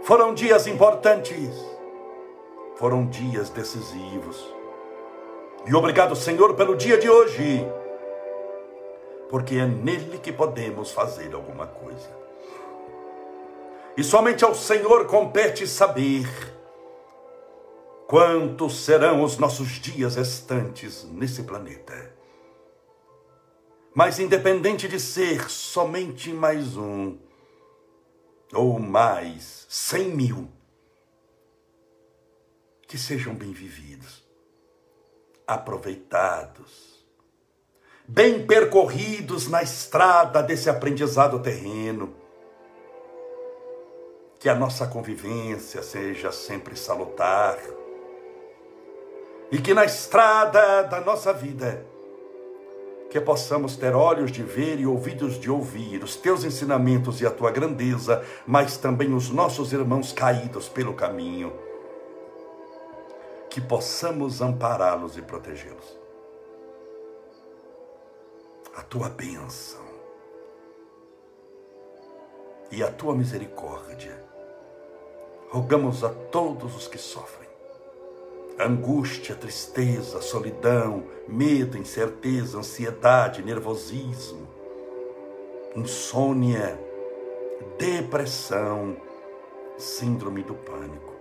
[0.02, 1.54] Foram dias importantes,
[2.74, 4.52] foram dias decisivos.
[5.64, 7.64] E obrigado, Senhor, pelo dia de hoje
[9.34, 12.08] porque é nele que podemos fazer alguma coisa.
[13.96, 16.24] E somente ao Senhor compete saber
[18.06, 22.14] quantos serão os nossos dias restantes nesse planeta.
[23.92, 27.18] Mas independente de ser somente mais um,
[28.52, 30.48] ou mais cem mil,
[32.86, 34.24] que sejam bem vividos,
[35.44, 36.93] aproveitados,
[38.06, 42.14] bem percorridos na estrada desse aprendizado terreno.
[44.38, 47.58] Que a nossa convivência seja sempre salutar.
[49.50, 51.84] E que na estrada da nossa vida,
[53.08, 57.30] que possamos ter olhos de ver e ouvidos de ouvir os teus ensinamentos e a
[57.30, 61.52] tua grandeza, mas também os nossos irmãos caídos pelo caminho,
[63.48, 66.03] que possamos ampará-los e protegê-los
[68.76, 69.82] a tua bênção
[72.70, 74.22] e a tua misericórdia.
[75.50, 77.44] Rogamos a todos os que sofrem
[78.58, 84.46] angústia, tristeza, solidão, medo, incerteza, ansiedade, nervosismo,
[85.74, 86.78] insônia,
[87.76, 88.96] depressão,
[89.76, 91.12] síndrome do pânico,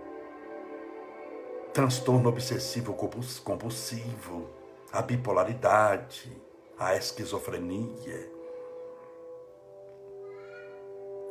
[1.72, 4.48] transtorno obsessivo compulsivo,
[4.92, 6.30] a bipolaridade,
[6.78, 8.30] a esquizofrenia.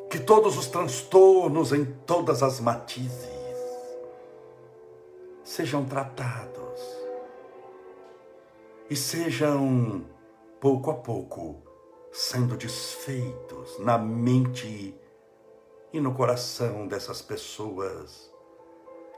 [0.10, 3.30] Que todos os transtornos em todas as matizes
[5.44, 6.82] sejam tratados
[8.90, 10.06] e sejam,
[10.60, 11.62] pouco a pouco,
[12.12, 14.96] sendo desfeitos na mente
[15.92, 18.32] e no coração dessas pessoas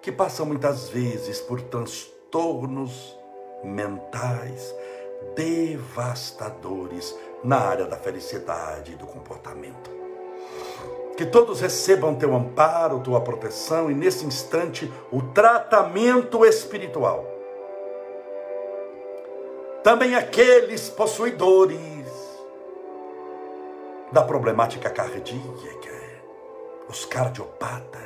[0.02, 3.18] que passam muitas vezes por transtornos
[3.64, 4.74] mentais,
[5.34, 9.90] devastadores na área da felicidade e do comportamento.
[11.16, 17.26] Que todos recebam teu amparo, tua proteção e nesse instante o tratamento espiritual.
[19.82, 21.78] Também aqueles possuidores
[24.12, 25.96] da problemática cardíaca,
[26.90, 28.06] os cardiopatas,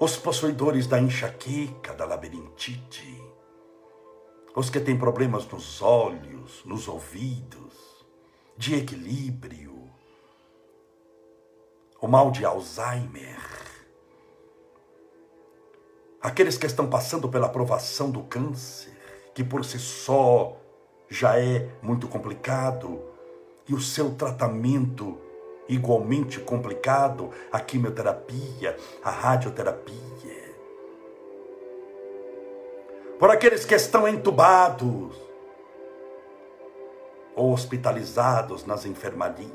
[0.00, 3.27] os possuidores da enxaqueca, da labirintite,
[4.58, 8.04] os que têm problemas nos olhos, nos ouvidos,
[8.56, 9.88] de equilíbrio,
[12.00, 13.38] o mal de Alzheimer,
[16.20, 18.92] aqueles que estão passando pela aprovação do câncer,
[19.32, 20.56] que por si só
[21.08, 23.00] já é muito complicado,
[23.68, 25.20] e o seu tratamento
[25.68, 30.27] igualmente complicado, a quimioterapia, a radioterapia
[33.18, 35.16] por aqueles que estão entubados
[37.34, 39.50] ou hospitalizados nas enfermarias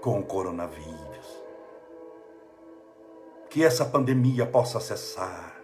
[0.00, 1.40] com o coronavírus.
[3.50, 5.60] Que essa pandemia possa cessar,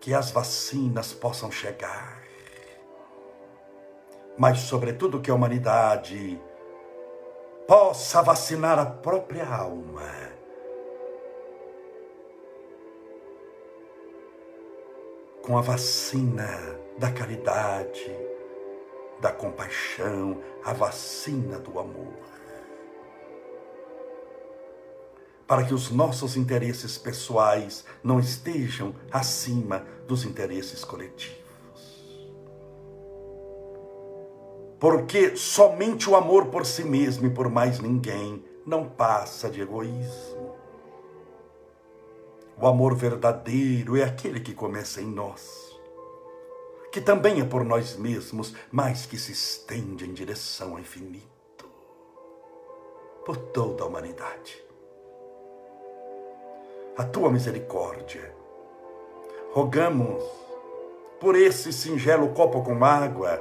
[0.00, 2.22] que as vacinas possam chegar,
[4.38, 6.40] mas, sobretudo, que a humanidade
[7.66, 10.25] possa vacinar a própria alma
[15.46, 16.58] com a vacina
[16.98, 18.10] da caridade,
[19.20, 22.18] da compaixão, a vacina do amor.
[25.46, 31.38] Para que os nossos interesses pessoais não estejam acima dos interesses coletivos.
[34.80, 40.45] Porque somente o amor por si mesmo e por mais ninguém não passa de egoísmo.
[42.58, 45.78] O amor verdadeiro é aquele que começa em nós,
[46.90, 51.68] que também é por nós mesmos, mas que se estende em direção ao infinito,
[53.26, 54.56] por toda a humanidade.
[56.96, 58.34] A tua misericórdia,
[59.52, 60.24] rogamos
[61.20, 63.38] por esse singelo copo com água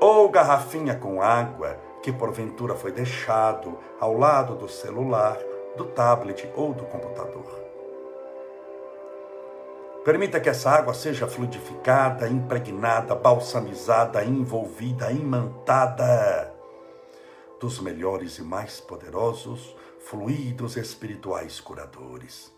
[0.00, 5.36] ou garrafinha com água que porventura foi deixado ao lado do celular,
[5.76, 7.65] do tablet ou do computador.
[10.06, 16.54] Permita que essa água seja fluidificada, impregnada, balsamizada, envolvida, imantada
[17.58, 22.54] dos melhores e mais poderosos fluidos espirituais curadores.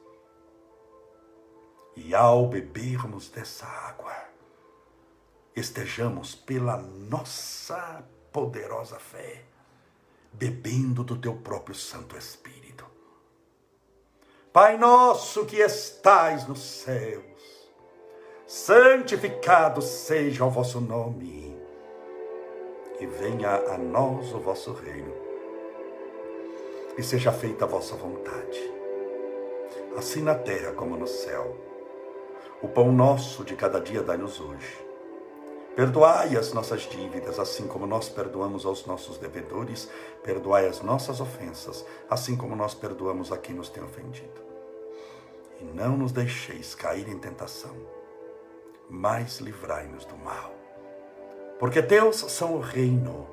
[1.97, 4.15] E ao bebermos dessa água,
[5.57, 9.43] estejamos pela nossa poderosa fé,
[10.35, 12.85] bebendo do teu próprio Santo Espírito.
[14.53, 17.38] Pai nosso que estais nos céus,
[18.49, 21.55] santificado seja o vosso nome,
[22.99, 25.13] e venha a nós o vosso reino,
[26.97, 28.73] e seja feita a vossa vontade,
[29.99, 31.59] assim na terra como no céu.
[32.63, 34.83] O pão nosso de cada dia dai-nos hoje.
[35.77, 39.89] Perdoai as nossas dívidas, assim como nós perdoamos aos nossos devedores.
[40.25, 44.43] Perdoai as nossas ofensas, assim como nós perdoamos a quem nos tem ofendido.
[45.61, 47.98] E não nos deixeis cair em tentação
[48.89, 50.53] mas livrai-nos do mal.
[51.59, 53.27] Porque teus são o reino,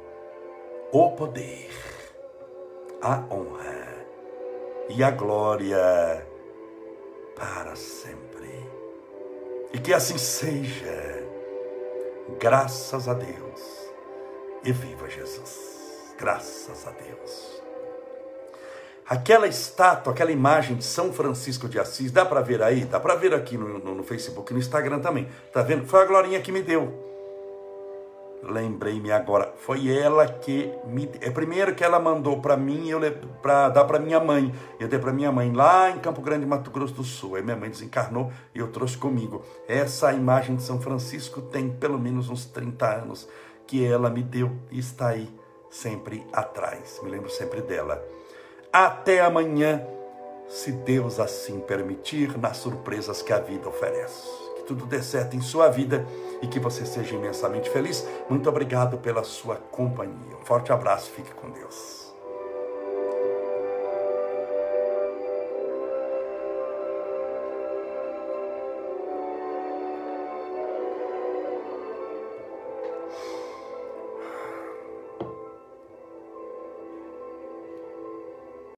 [0.92, 1.72] o poder,
[3.02, 4.06] a honra
[4.90, 6.28] e a glória
[7.36, 8.70] para sempre.
[9.74, 11.28] E que assim seja,
[12.40, 13.92] graças a Deus,
[14.64, 17.65] e viva Jesus, graças a Deus.
[19.08, 22.86] Aquela estátua, aquela imagem de São Francisco de Assis, dá para ver aí?
[22.86, 25.28] Dá para ver aqui no, no, no Facebook, no Instagram também.
[25.54, 25.86] Tá vendo?
[25.86, 26.92] Foi a Glorinha que me deu.
[28.42, 31.10] Lembrei-me agora, foi ela que me.
[31.22, 33.00] É primeiro que ela mandou para mim, eu
[33.42, 34.54] para dar para minha mãe.
[34.80, 37.36] Eu dei para minha mãe lá em Campo Grande, Mato Grosso do Sul.
[37.36, 39.44] Aí minha mãe desencarnou e eu trouxe comigo.
[39.68, 43.28] Essa imagem de São Francisco tem pelo menos uns 30 anos
[43.66, 45.28] que ela me deu e está aí
[45.70, 47.00] sempre atrás.
[47.04, 48.04] Me lembro sempre dela.
[48.78, 49.88] Até amanhã,
[50.50, 54.28] se Deus assim permitir, nas surpresas que a vida oferece.
[54.58, 56.06] Que tudo dê certo em sua vida
[56.42, 58.06] e que você seja imensamente feliz.
[58.30, 60.36] Muito obrigado pela sua companhia.
[60.36, 62.05] Um forte abraço, fique com Deus.